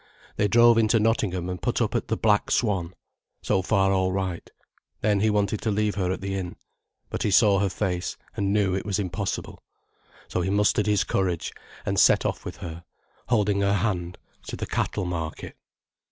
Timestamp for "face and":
7.69-8.51